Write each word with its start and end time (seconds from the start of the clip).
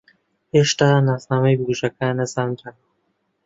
ھێشتا 0.53 0.89
ناسنامەی 1.07 1.57
بکوژەکە 1.59 2.07
نەزانراوە. 2.19 2.71